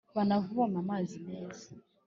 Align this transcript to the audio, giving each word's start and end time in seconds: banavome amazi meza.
banavome 0.15 0.77
amazi 0.83 1.15
meza. 1.27 1.67